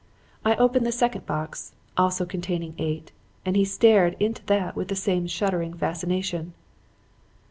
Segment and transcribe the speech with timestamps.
[0.43, 3.11] I opened the second box also containing eight
[3.45, 6.55] and he stared into that with the same shuddering fascination.